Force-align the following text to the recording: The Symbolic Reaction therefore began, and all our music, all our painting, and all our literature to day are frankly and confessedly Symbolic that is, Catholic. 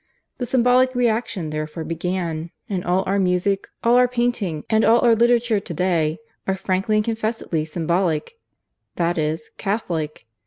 The 0.39 0.47
Symbolic 0.47 0.95
Reaction 0.95 1.51
therefore 1.51 1.83
began, 1.83 2.49
and 2.67 2.83
all 2.83 3.03
our 3.05 3.19
music, 3.19 3.67
all 3.83 3.97
our 3.97 4.07
painting, 4.07 4.63
and 4.67 4.83
all 4.83 4.99
our 5.01 5.13
literature 5.13 5.59
to 5.59 5.73
day 5.75 6.17
are 6.47 6.55
frankly 6.57 6.95
and 6.95 7.05
confessedly 7.05 7.65
Symbolic 7.65 8.33
that 8.95 9.19
is, 9.19 9.51
Catholic. 9.59 10.25